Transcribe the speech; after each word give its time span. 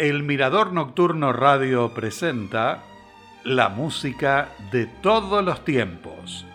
El 0.00 0.22
Mirador 0.22 0.72
Nocturno 0.72 1.30
Radio 1.30 1.92
presenta 1.92 2.84
la 3.44 3.68
música 3.68 4.48
de 4.72 4.86
todos 4.86 5.44
los 5.44 5.62
tiempos. 5.62 6.46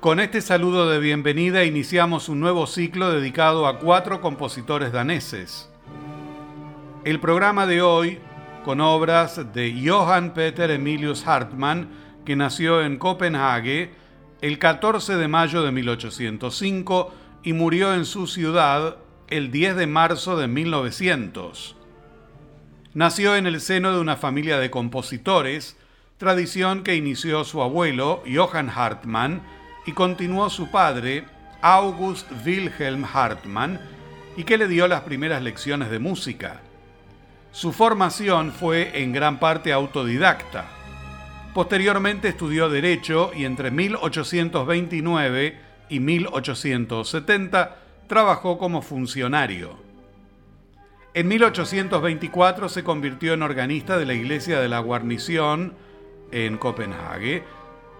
Con 0.00 0.18
este 0.18 0.40
saludo 0.40 0.88
de 0.88 0.98
bienvenida 0.98 1.66
iniciamos 1.66 2.30
un 2.30 2.40
nuevo 2.40 2.66
ciclo 2.66 3.12
dedicado 3.12 3.66
a 3.66 3.78
cuatro 3.78 4.22
compositores 4.22 4.92
daneses. 4.92 5.70
El 7.04 7.20
programa 7.20 7.66
de 7.66 7.82
hoy, 7.82 8.20
con 8.64 8.80
obras 8.80 9.52
de 9.52 9.78
Johann 9.86 10.32
Peter 10.32 10.70
Emilius 10.70 11.26
Hartmann, 11.26 11.90
que 12.24 12.34
nació 12.34 12.80
en 12.82 12.96
Copenhague 12.96 13.90
el 14.40 14.58
14 14.58 15.16
de 15.16 15.28
mayo 15.28 15.62
de 15.62 15.70
1805 15.70 17.12
y 17.42 17.52
murió 17.52 17.92
en 17.92 18.06
su 18.06 18.26
ciudad 18.26 18.96
el 19.30 19.50
10 19.50 19.76
de 19.76 19.86
marzo 19.86 20.36
de 20.36 20.48
1900. 20.48 21.76
Nació 22.94 23.36
en 23.36 23.46
el 23.46 23.60
seno 23.60 23.92
de 23.92 24.00
una 24.00 24.16
familia 24.16 24.58
de 24.58 24.70
compositores, 24.70 25.76
tradición 26.16 26.82
que 26.82 26.96
inició 26.96 27.44
su 27.44 27.62
abuelo, 27.62 28.22
Johann 28.32 28.70
Hartmann, 28.74 29.42
y 29.86 29.92
continuó 29.92 30.48
su 30.50 30.70
padre, 30.70 31.24
August 31.60 32.30
Wilhelm 32.44 33.04
Hartmann, 33.04 33.80
y 34.36 34.44
que 34.44 34.56
le 34.56 34.66
dio 34.68 34.88
las 34.88 35.02
primeras 35.02 35.42
lecciones 35.42 35.90
de 35.90 35.98
música. 35.98 36.60
Su 37.52 37.72
formación 37.72 38.52
fue 38.52 39.02
en 39.02 39.12
gran 39.12 39.38
parte 39.38 39.72
autodidacta. 39.72 40.66
Posteriormente 41.52 42.28
estudió 42.28 42.68
Derecho 42.70 43.32
y 43.34 43.44
entre 43.44 43.70
1829 43.70 45.60
y 45.88 46.00
1870 46.00 47.87
trabajó 48.08 48.58
como 48.58 48.82
funcionario. 48.82 49.76
En 51.14 51.28
1824 51.28 52.68
se 52.68 52.82
convirtió 52.82 53.34
en 53.34 53.42
organista 53.42 53.98
de 53.98 54.06
la 54.06 54.14
Iglesia 54.14 54.60
de 54.60 54.68
la 54.68 54.80
Guarnición 54.80 55.74
en 56.32 56.58
Copenhague 56.58 57.44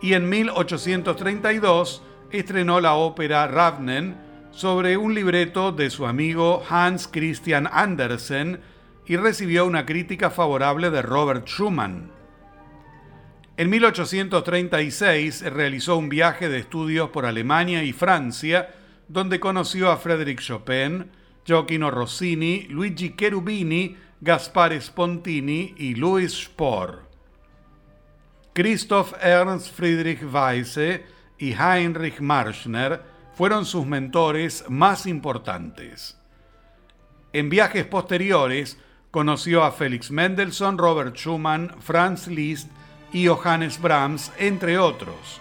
y 0.01 0.15
en 0.15 0.29
1832 0.29 2.03
estrenó 2.31 2.81
la 2.81 2.95
ópera 2.95 3.47
Ravnen 3.47 4.17
sobre 4.51 4.97
un 4.97 5.15
libreto 5.15 5.73
de 5.73 5.91
su 5.91 6.07
amigo 6.07 6.63
Hans 6.69 7.09
Christian 7.09 7.69
Andersen 7.71 8.61
y 9.07 9.17
recibió 9.17 9.67
una 9.67 9.87
crítica 9.87 10.31
favorable 10.31 10.91
de 10.91 11.03
Robert 11.03 11.47
Schumann. 11.47 12.11
En 13.57 13.71
1836 13.71 15.43
realizó 15.53 15.97
un 15.97 16.09
viaje 16.09 16.49
de 16.49 16.59
estudios 16.59 17.11
por 17.11 17.27
Alemania 17.27 17.83
y 17.83 17.93
Francia 17.93 18.69
donde 19.09 19.41
conoció 19.41 19.91
a 19.91 19.97
Frédéric 19.97 20.41
Chopin, 20.41 21.11
Gioacchino 21.45 21.91
Rossini, 21.91 22.67
Luigi 22.69 23.15
Cherubini, 23.17 23.97
Gaspare 24.21 24.81
Spontini 24.81 25.75
y 25.79 25.95
Louis 25.95 26.33
Spohr. 26.33 27.09
Christoph 28.53 29.15
Ernst 29.23 29.73
Friedrich 29.73 30.23
Weisse 30.23 31.05
y 31.39 31.53
Heinrich 31.53 32.21
Marschner 32.21 33.01
fueron 33.35 33.65
sus 33.65 33.87
mentores 33.87 34.65
más 34.69 35.07
importantes. 35.07 36.19
En 37.33 37.49
viajes 37.49 37.87
posteriores 37.87 38.79
conoció 39.11 39.63
a 39.63 39.71
Felix 39.71 40.11
Mendelssohn, 40.11 40.77
Robert 40.77 41.17
Schumann, 41.17 41.75
Franz 41.81 42.27
Liszt 42.27 42.69
y 43.13 43.27
Johannes 43.27 43.81
Brahms, 43.81 44.33
entre 44.39 44.79
otros. 44.79 45.41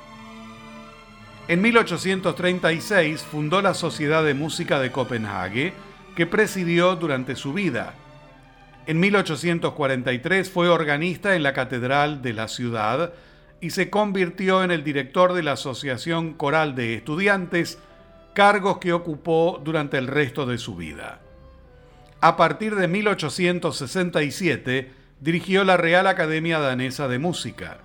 En 1.50 1.62
1836 1.62 3.22
fundó 3.22 3.62
la 3.62 3.74
Sociedad 3.74 4.22
de 4.26 4.34
Música 4.34 4.82
de 4.82 4.92
Copenhague, 4.92 5.72
que 6.14 6.28
presidió 6.28 6.98
durante 6.98 7.38
su 7.38 7.54
vida. 7.54 7.94
En 8.86 9.00
1843 9.00 10.50
fue 10.50 10.68
organista 10.68 11.38
en 11.38 11.44
la 11.44 11.54
Catedral 11.54 12.22
de 12.22 12.34
la 12.34 12.50
ciudad 12.50 13.14
y 13.62 13.70
se 13.70 13.90
convirtió 13.90 14.62
en 14.62 14.72
el 14.72 14.84
director 14.84 15.32
de 15.32 15.44
la 15.44 15.54
Asociación 15.54 16.34
Coral 16.34 16.76
de 16.76 16.96
Estudiantes, 16.96 17.80
cargos 18.34 18.80
que 18.80 18.92
ocupó 18.92 19.62
durante 19.64 19.98
el 19.98 20.08
resto 20.08 20.46
de 20.46 20.58
su 20.58 20.76
vida. 20.76 21.22
A 22.20 22.36
partir 22.36 22.76
de 22.76 22.90
1867 22.90 24.92
dirigió 25.22 25.64
la 25.64 25.78
Real 25.78 26.08
Academia 26.08 26.60
Danesa 26.60 27.08
de 27.08 27.20
Música 27.20 27.78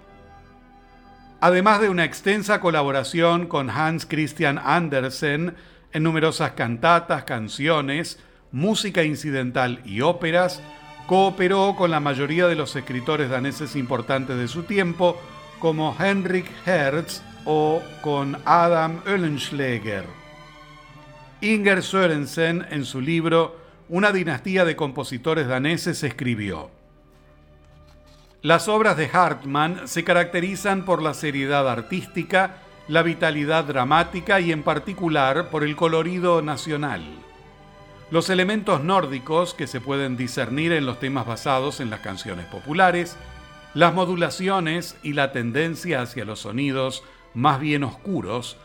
además 1.42 1.80
de 1.80 1.88
una 1.88 2.04
extensa 2.04 2.60
colaboración 2.60 3.48
con 3.48 3.68
Hans 3.68 4.06
Christian 4.06 4.60
Andersen 4.62 5.56
en 5.92 6.02
numerosas 6.04 6.52
cantatas, 6.52 7.24
canciones, 7.24 8.20
música 8.52 9.02
incidental 9.02 9.80
y 9.84 10.02
óperas, 10.02 10.62
cooperó 11.08 11.74
con 11.76 11.90
la 11.90 11.98
mayoría 11.98 12.46
de 12.46 12.54
los 12.54 12.76
escritores 12.76 13.28
daneses 13.28 13.74
importantes 13.74 14.38
de 14.38 14.46
su 14.46 14.62
tiempo, 14.62 15.20
como 15.58 15.96
Henrik 15.98 16.46
Hertz 16.64 17.22
o 17.44 17.82
con 18.02 18.38
Adam 18.44 19.00
Oehlenschläger. 19.04 20.04
Inger 21.40 21.82
Sørensen, 21.82 22.68
en 22.70 22.84
su 22.84 23.00
libro 23.00 23.60
Una 23.88 24.12
dinastía 24.12 24.64
de 24.64 24.76
compositores 24.76 25.48
daneses, 25.48 26.04
escribió: 26.04 26.70
las 28.42 28.66
obras 28.66 28.96
de 28.96 29.08
Hartmann 29.12 29.86
se 29.86 30.02
caracterizan 30.02 30.84
por 30.84 31.00
la 31.00 31.14
seriedad 31.14 31.68
artística, 31.68 32.56
la 32.88 33.02
vitalidad 33.02 33.64
dramática 33.64 34.40
y 34.40 34.50
en 34.50 34.64
particular 34.64 35.48
por 35.48 35.62
el 35.62 35.76
colorido 35.76 36.42
nacional. 36.42 37.02
Los 38.10 38.30
elementos 38.30 38.82
nórdicos 38.82 39.54
que 39.54 39.68
se 39.68 39.80
pueden 39.80 40.16
discernir 40.16 40.72
en 40.72 40.86
los 40.86 40.98
temas 40.98 41.24
basados 41.24 41.78
en 41.78 41.88
las 41.88 42.00
canciones 42.00 42.46
populares, 42.46 43.16
las 43.74 43.94
modulaciones 43.94 44.96
y 45.04 45.12
la 45.12 45.30
tendencia 45.30 46.02
hacia 46.02 46.24
los 46.24 46.40
sonidos 46.40 47.04
más 47.34 47.60
bien 47.60 47.84
oscuros 47.84 48.58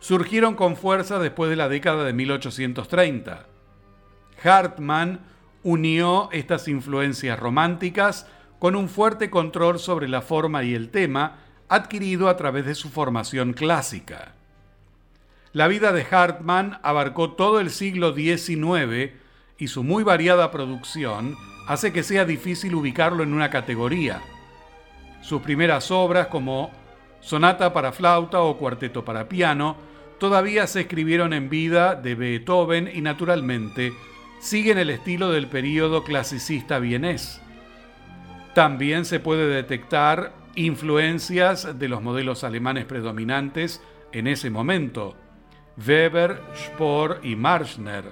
surgieron 0.00 0.56
con 0.56 0.76
fuerza 0.76 1.20
después 1.20 1.50
de 1.50 1.56
la 1.56 1.68
década 1.68 2.04
de 2.04 2.12
1830. 2.12 3.46
Hartmann 4.42 5.20
unió 5.62 6.30
estas 6.32 6.66
influencias 6.66 7.38
románticas 7.38 8.26
con 8.60 8.76
un 8.76 8.88
fuerte 8.88 9.30
control 9.30 9.80
sobre 9.80 10.06
la 10.06 10.20
forma 10.20 10.62
y 10.62 10.74
el 10.74 10.90
tema 10.90 11.38
adquirido 11.68 12.28
a 12.28 12.36
través 12.36 12.66
de 12.66 12.76
su 12.76 12.90
formación 12.90 13.54
clásica. 13.54 14.34
La 15.52 15.66
vida 15.66 15.92
de 15.92 16.06
Hartmann 16.08 16.78
abarcó 16.82 17.32
todo 17.32 17.58
el 17.58 17.70
siglo 17.70 18.14
XIX 18.14 19.12
y 19.58 19.68
su 19.68 19.82
muy 19.82 20.04
variada 20.04 20.50
producción 20.50 21.36
hace 21.66 21.92
que 21.92 22.02
sea 22.02 22.24
difícil 22.24 22.74
ubicarlo 22.74 23.22
en 23.22 23.32
una 23.32 23.50
categoría. 23.50 24.20
Sus 25.22 25.40
primeras 25.40 25.90
obras 25.90 26.28
como 26.28 26.70
Sonata 27.20 27.72
para 27.72 27.92
flauta 27.92 28.42
o 28.42 28.58
Cuarteto 28.58 29.04
para 29.04 29.28
piano 29.28 29.76
todavía 30.18 30.66
se 30.66 30.82
escribieron 30.82 31.32
en 31.32 31.48
vida 31.48 31.94
de 31.94 32.14
Beethoven 32.14 32.90
y 32.92 33.00
naturalmente 33.00 33.94
siguen 34.38 34.76
el 34.76 34.90
estilo 34.90 35.30
del 35.30 35.46
período 35.46 36.04
clasicista 36.04 36.78
vienés. 36.78 37.40
También 38.54 39.04
se 39.04 39.20
puede 39.20 39.46
detectar 39.46 40.32
influencias 40.56 41.78
de 41.78 41.88
los 41.88 42.02
modelos 42.02 42.42
alemanes 42.42 42.84
predominantes 42.84 43.80
en 44.12 44.26
ese 44.26 44.50
momento, 44.50 45.14
Weber, 45.86 46.40
Spohr 46.56 47.20
y 47.22 47.36
Marschner. 47.36 48.04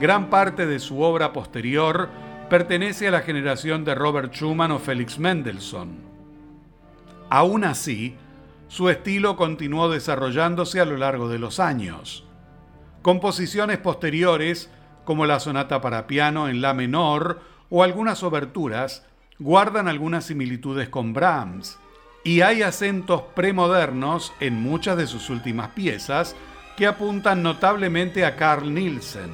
Gran 0.00 0.28
parte 0.28 0.66
de 0.66 0.80
su 0.80 1.00
obra 1.00 1.32
posterior 1.32 2.08
pertenece 2.50 3.08
a 3.08 3.12
la 3.12 3.20
generación 3.20 3.84
de 3.84 3.94
Robert 3.94 4.32
Schumann 4.32 4.72
o 4.72 4.78
Felix 4.78 5.18
Mendelssohn. 5.18 5.98
Aún 7.30 7.64
así, 7.64 8.16
su 8.68 8.88
estilo 8.88 9.36
continuó 9.36 9.88
desarrollándose 9.88 10.80
a 10.80 10.84
lo 10.84 10.96
largo 10.96 11.28
de 11.28 11.38
los 11.38 11.60
años. 11.60 12.24
Composiciones 13.02 13.78
posteriores, 13.78 14.70
como 15.04 15.26
la 15.26 15.40
sonata 15.40 15.80
para 15.80 16.06
piano 16.06 16.48
en 16.48 16.60
la 16.60 16.74
menor 16.74 17.40
o 17.70 17.82
algunas 17.82 18.22
oberturas, 18.22 19.06
guardan 19.38 19.88
algunas 19.88 20.24
similitudes 20.24 20.88
con 20.88 21.12
Brahms, 21.12 21.78
y 22.24 22.40
hay 22.40 22.62
acentos 22.62 23.22
premodernos 23.34 24.32
en 24.40 24.60
muchas 24.60 24.96
de 24.96 25.06
sus 25.06 25.30
últimas 25.30 25.70
piezas 25.70 26.34
que 26.76 26.86
apuntan 26.86 27.42
notablemente 27.42 28.24
a 28.24 28.36
Carl 28.36 28.72
Nielsen. 28.72 29.30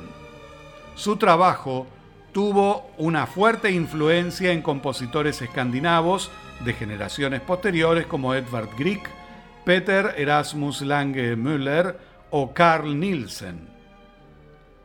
Su 0.95 1.17
trabajo 1.17 1.87
tuvo 2.33 2.91
una 2.99 3.27
fuerte 3.27 3.71
influencia 3.71 4.53
en 4.53 4.62
compositores 4.62 5.41
escandinavos 5.43 6.31
de 6.65 6.73
generaciones 6.73 7.41
posteriores 7.41 8.06
como 8.06 8.35
Edvard 8.35 8.69
Grieg, 8.79 9.03
Peter 9.65 10.15
Erasmus 10.17 10.83
Lange 10.83 11.37
Müller 11.37 11.99
o 12.31 12.53
Carl 12.53 12.99
Nielsen. 12.99 13.69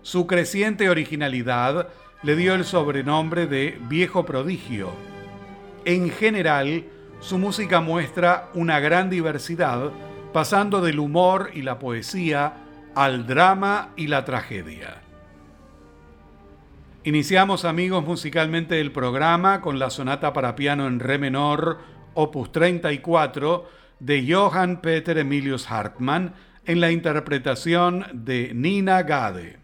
Su 0.02 0.26
creciente 0.26 0.90
originalidad 0.90 1.90
le 2.22 2.36
dio 2.36 2.54
el 2.54 2.66
sobrenombre 2.66 3.48
de 3.48 3.80
Viejo 3.88 4.26
Prodigio. 4.26 4.92
En 5.86 6.10
general, 6.10 6.84
su 7.22 7.38
música 7.38 7.80
muestra 7.80 8.50
una 8.54 8.80
gran 8.80 9.10
diversidad, 9.10 9.92
pasando 10.34 10.82
del 10.82 11.00
humor 11.00 11.52
y 11.54 11.62
la 11.62 11.80
poesía 11.80 12.54
al 12.94 13.26
drama 13.26 13.90
y 13.96 14.08
la 14.08 14.26
tragedia. 14.26 15.02
Iniciamos 17.06 17.64
amigos 17.64 18.04
musicalmente 18.04 18.82
el 18.82 18.92
programa 18.92 19.62
con 19.62 19.80
la 19.80 19.90
sonata 19.90 20.34
para 20.34 20.56
piano 20.56 20.88
en 20.88 21.00
re 21.00 21.18
menor, 21.18 21.80
opus 22.14 22.52
34, 22.52 23.66
de 24.00 24.34
Johann 24.34 24.82
Peter 24.82 25.18
Emilius 25.18 25.72
Hartmann, 25.72 26.34
en 26.66 26.82
la 26.82 26.92
interpretación 26.92 28.06
de 28.14 28.52
Nina 28.54 29.04
Gade. 29.04 29.59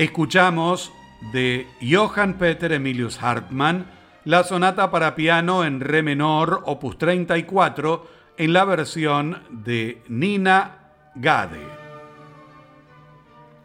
Escuchamos 0.00 0.94
de 1.30 1.66
Johann 1.82 2.38
Peter 2.38 2.72
Emilius 2.72 3.22
Hartmann 3.22 3.84
la 4.24 4.44
sonata 4.44 4.90
para 4.90 5.14
piano 5.14 5.62
en 5.62 5.78
re 5.78 6.02
menor, 6.02 6.62
opus 6.64 6.96
34, 6.96 8.06
en 8.38 8.54
la 8.54 8.64
versión 8.64 9.42
de 9.50 10.02
Nina 10.08 10.94
Gade. 11.16 11.60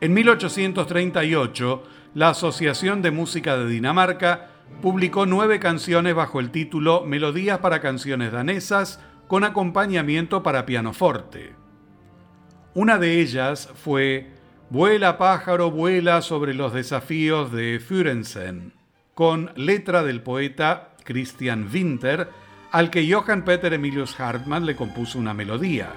En 0.02 0.14
1838, 0.14 1.84
la 2.16 2.32
Asociación 2.32 3.02
de 3.02 3.12
Música 3.12 3.56
de 3.56 3.70
Dinamarca 3.70 4.50
publicó 4.82 5.26
nueve 5.26 5.62
canciones 5.62 6.16
bajo 6.16 6.42
el 6.42 6.52
título 6.52 7.06
Melodías 7.06 7.60
para 7.60 7.80
canciones 7.80 8.34
danesas 8.34 9.00
con 9.30 9.46
acompañamiento 9.46 10.44
para 10.44 10.66
pianoforte. 10.66 11.56
Una 12.74 12.98
de 12.98 13.22
ellas 13.22 13.70
fue 13.74 14.35
Vuela 14.72 15.20
pájaro, 15.20 15.70
vuela 15.70 16.24
sobre 16.24 16.56
los 16.56 16.74
desafíos 16.74 17.52
de 17.52 17.80
Fürensen, 17.80 18.74
con 19.14 19.52
letra 19.56 20.02
del 20.02 20.24
poeta 20.24 20.96
Christian 21.04 21.70
Winter, 21.72 22.30
al 22.72 22.90
que 22.90 23.10
Johann 23.12 23.46
Peter 23.46 23.72
Emilius 23.74 24.20
Hartmann 24.20 24.66
le 24.66 24.76
compuso 24.76 25.20
una 25.20 25.36
melodía. 25.36 25.90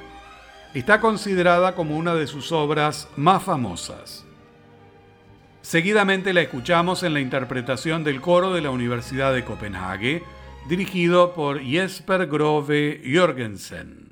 Está 0.74 1.00
considerada 1.00 1.74
como 1.74 1.96
una 1.96 2.14
de 2.14 2.26
sus 2.26 2.52
obras 2.52 3.08
más 3.16 3.42
famosas. 3.42 4.26
Seguidamente 5.62 6.34
la 6.34 6.42
escuchamos 6.42 7.02
en 7.02 7.14
la 7.14 7.20
interpretación 7.20 8.04
del 8.04 8.20
coro 8.20 8.52
de 8.52 8.60
la 8.60 8.70
Universidad 8.70 9.32
de 9.32 9.46
Copenhague, 9.46 10.22
dirigido 10.68 11.32
por 11.32 11.62
Jesper 11.62 12.26
Grove 12.26 13.02
Jorgensen. 13.12 14.07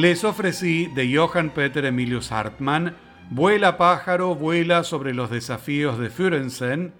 Les 0.00 0.24
ofrecí 0.24 0.86
de 0.86 1.14
Johann 1.14 1.50
Peter 1.50 1.84
Emilius 1.84 2.32
Hartmann 2.32 2.96
Vuela 3.28 3.76
pájaro, 3.76 4.34
vuela 4.34 4.82
sobre 4.82 5.12
los 5.12 5.28
desafíos 5.28 5.98
de 5.98 6.08
Fürensen 6.08 6.94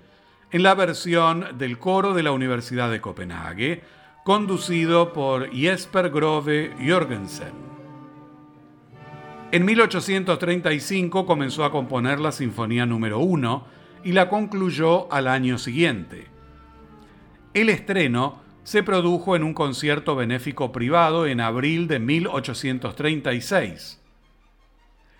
en 0.50 0.62
la 0.62 0.74
versión 0.74 1.46
del 1.56 1.78
coro 1.78 2.12
de 2.12 2.22
la 2.22 2.32
Universidad 2.32 2.90
de 2.90 3.00
Copenhague, 3.00 3.82
conducido 4.22 5.14
por 5.14 5.50
Jesper 5.50 6.10
Grove 6.10 6.74
Jorgensen. 6.86 7.54
En 9.50 9.64
1835 9.64 11.24
comenzó 11.24 11.64
a 11.64 11.72
componer 11.72 12.20
la 12.20 12.32
Sinfonía 12.32 12.84
número 12.84 13.20
1 13.20 13.64
y 14.04 14.12
la 14.12 14.28
concluyó 14.28 15.10
al 15.10 15.26
año 15.26 15.56
siguiente. 15.56 16.26
El 17.54 17.70
estreno 17.70 18.42
se 18.64 18.82
produjo 18.82 19.36
en 19.36 19.42
un 19.42 19.54
concierto 19.54 20.16
benéfico 20.16 20.72
privado 20.72 21.26
en 21.26 21.40
abril 21.40 21.88
de 21.88 21.98
1836. 21.98 24.00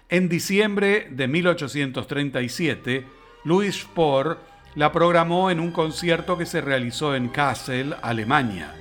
En 0.09 0.29
diciembre 0.29 1.09
de 1.11 1.29
1837, 1.29 3.07
Louis 3.45 3.75
Spohr 3.75 4.39
la 4.75 4.93
programó 4.93 5.51
en 5.51 5.61
un 5.61 5.73
concierto 5.73 6.39
que 6.39 6.47
se 6.47 6.61
realizó 6.61 7.15
en 7.15 7.29
Kassel, 7.29 7.97
Alemania. 8.03 8.75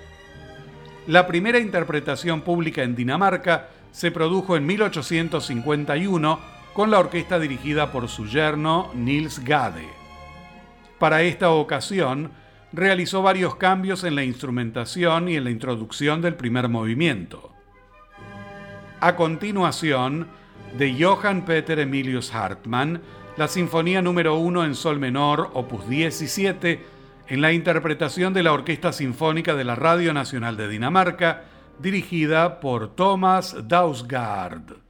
La 1.08 1.26
primera 1.26 1.60
interpretación 1.60 2.42
pública 2.42 2.84
en 2.84 2.96
Dinamarca 2.96 3.70
se 3.92 4.12
produjo 4.12 4.56
en 4.56 4.66
1851 4.66 6.40
con 6.74 6.92
la 6.92 7.00
orquesta 7.00 7.40
dirigida 7.40 7.92
por 7.92 8.08
su 8.08 8.28
yerno 8.28 8.92
Nils 8.94 9.44
Gade. 9.44 9.88
Para 11.00 11.24
esta 11.24 11.50
ocasión, 11.52 12.32
realizó 12.72 13.22
varios 13.22 13.56
cambios 13.56 14.04
en 14.04 14.16
la 14.16 14.24
instrumentación 14.24 15.30
y 15.30 15.36
en 15.36 15.44
la 15.44 15.52
introducción 15.52 16.22
del 16.22 16.36
primer 16.36 16.70
movimiento. 16.70 17.54
A 19.00 19.16
continuación, 19.16 20.28
de 20.78 20.96
Johann 21.04 21.46
Peter 21.46 21.80
Emilius 21.80 22.34
Hartmann, 22.34 23.02
la 23.38 23.48
Sinfonía 23.48 24.02
número 24.02 24.36
1 24.36 24.66
en 24.66 24.76
Sol 24.76 25.00
menor, 25.00 25.50
opus 25.54 25.88
17, 25.88 26.86
en 27.28 27.42
la 27.42 27.54
interpretación 27.54 28.34
de 28.34 28.44
la 28.44 28.54
Orquesta 28.54 28.92
Sinfónica 28.92 29.56
de 29.56 29.64
la 29.64 29.76
Radio 29.76 30.14
Nacional 30.14 30.58
de 30.58 30.68
Dinamarca, 30.68 31.44
dirigida 31.80 32.60
por 32.60 32.96
Thomas 32.96 33.56
Dausgaard. 33.68 34.89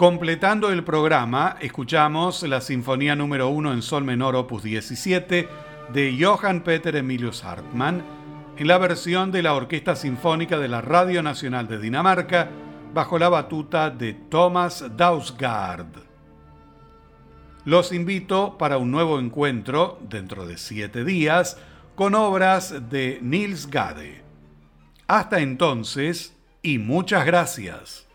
Completando 0.00 0.72
el 0.72 0.82
programa, 0.82 1.58
escuchamos 1.60 2.42
la 2.44 2.62
Sinfonía 2.62 3.14
número 3.14 3.50
1 3.50 3.74
en 3.74 3.82
Sol 3.82 4.02
menor 4.02 4.34
opus 4.34 4.62
17 4.62 5.46
de 5.92 6.18
Johann 6.18 6.62
Peter 6.62 6.96
Emilius 6.96 7.44
Hartmann 7.44 8.02
en 8.56 8.66
la 8.66 8.78
versión 8.78 9.30
de 9.30 9.42
la 9.42 9.52
Orquesta 9.52 9.94
Sinfónica 9.94 10.58
de 10.58 10.68
la 10.68 10.80
Radio 10.80 11.22
Nacional 11.22 11.68
de 11.68 11.78
Dinamarca 11.78 12.48
bajo 12.94 13.18
la 13.18 13.28
batuta 13.28 13.90
de 13.90 14.14
Thomas 14.14 14.82
Dausgaard. 14.96 16.02
Los 17.66 17.92
invito 17.92 18.56
para 18.56 18.78
un 18.78 18.90
nuevo 18.90 19.20
encuentro 19.20 19.98
dentro 20.08 20.46
de 20.46 20.56
siete 20.56 21.04
días 21.04 21.58
con 21.94 22.14
obras 22.14 22.88
de 22.88 23.18
Nils 23.20 23.68
Gade. 23.68 24.24
Hasta 25.06 25.40
entonces 25.40 26.34
y 26.62 26.78
muchas 26.78 27.26
gracias. 27.26 28.09